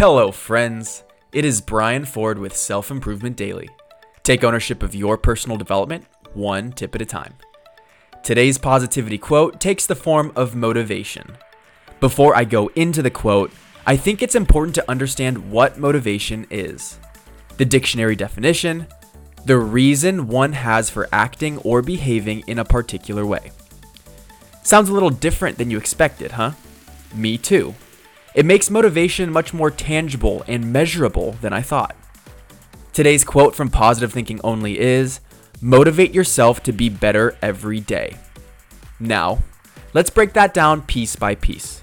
[0.00, 1.04] Hello, friends.
[1.30, 3.68] It is Brian Ford with Self Improvement Daily.
[4.22, 7.34] Take ownership of your personal development, one tip at a time.
[8.22, 11.36] Today's positivity quote takes the form of motivation.
[12.00, 13.52] Before I go into the quote,
[13.86, 16.98] I think it's important to understand what motivation is.
[17.58, 18.86] The dictionary definition,
[19.44, 23.52] the reason one has for acting or behaving in a particular way.
[24.62, 26.52] Sounds a little different than you expected, huh?
[27.14, 27.74] Me too.
[28.32, 31.96] It makes motivation much more tangible and measurable than I thought.
[32.92, 35.20] Today's quote from Positive Thinking Only is
[35.60, 38.16] Motivate yourself to be better every day.
[38.98, 39.40] Now,
[39.94, 41.82] let's break that down piece by piece.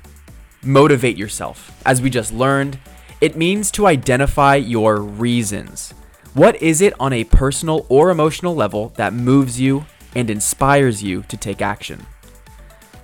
[0.63, 1.79] Motivate yourself.
[1.85, 2.79] As we just learned,
[3.21, 5.93] it means to identify your reasons.
[6.33, 9.85] What is it on a personal or emotional level that moves you
[10.15, 12.05] and inspires you to take action?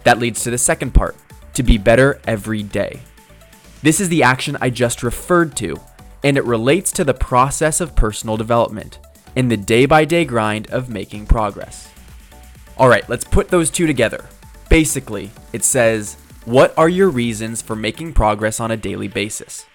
[0.06, 1.16] That leads to the second part
[1.54, 3.02] to be better every day.
[3.84, 5.78] This is the action I just referred to,
[6.24, 8.98] and it relates to the process of personal development
[9.36, 11.92] and the day by day grind of making progress.
[12.78, 14.30] All right, let's put those two together.
[14.70, 19.66] Basically, it says, What are your reasons for making progress on a daily basis?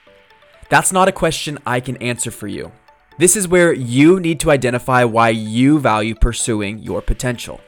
[0.71, 2.73] That's not a question I can answer for you.
[3.19, 7.61] This is where you need to identify why you value pursuing your potential.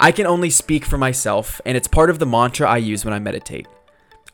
[0.00, 3.14] I can only speak for myself, and it's part of the mantra I use when
[3.14, 3.68] I meditate.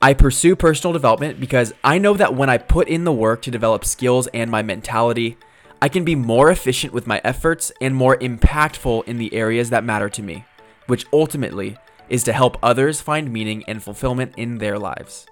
[0.00, 3.50] I pursue personal development because I know that when I put in the work to
[3.50, 5.36] develop skills and my mentality,
[5.82, 9.82] I can be more efficient with my efforts and more impactful in the areas that
[9.82, 10.44] matter to me,
[10.86, 11.77] which ultimately
[12.08, 15.27] is to help others find meaning and fulfillment in their lives.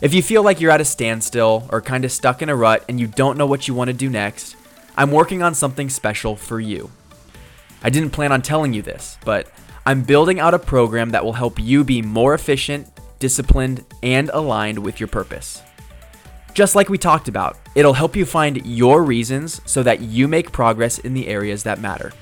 [0.00, 2.84] If you feel like you're at a standstill or kind of stuck in a rut
[2.88, 4.56] and you don't know what you want to do next,
[4.96, 6.90] I'm working on something special for you.
[7.84, 9.46] I didn't plan on telling you this, but
[9.86, 12.88] I'm building out a program that will help you be more efficient
[13.22, 15.62] disciplined, and aligned with your purpose.
[16.54, 20.50] Just like we talked about, it'll help you find your reasons so that you make
[20.50, 22.12] progress in the areas that matter.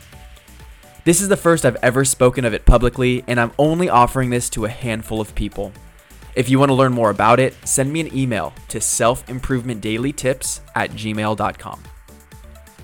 [1.07, 4.51] This is the first I've ever spoken of it publicly, and I'm only offering this
[4.51, 5.73] to a handful of people.
[6.35, 10.91] If you want to learn more about it, send me an email to selfimprovementdailytips at
[10.91, 11.83] gmail.com.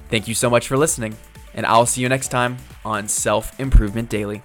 [0.08, 1.14] Thank you so much for listening,
[1.52, 4.42] and I'll see you next time on Self Improvement Daily.